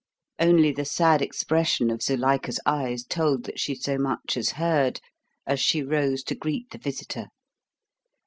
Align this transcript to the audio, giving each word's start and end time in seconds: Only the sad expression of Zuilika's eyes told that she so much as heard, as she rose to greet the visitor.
Only 0.39 0.71
the 0.71 0.83
sad 0.83 1.21
expression 1.21 1.91
of 1.91 2.01
Zuilika's 2.01 2.59
eyes 2.65 3.03
told 3.03 3.43
that 3.43 3.59
she 3.59 3.75
so 3.75 3.99
much 3.99 4.35
as 4.35 4.53
heard, 4.53 4.99
as 5.45 5.59
she 5.59 5.83
rose 5.83 6.23
to 6.23 6.33
greet 6.33 6.71
the 6.71 6.79
visitor. 6.79 7.27